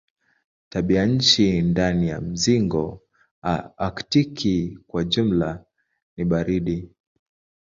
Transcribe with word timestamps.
Tabianchi 0.69 1.61
ndani 1.61 2.07
ya 2.07 2.21
mzingo 2.21 3.01
aktiki 3.77 4.79
kwa 4.87 5.03
jumla 5.03 5.65
ni 6.17 6.25
baridi. 6.25 6.89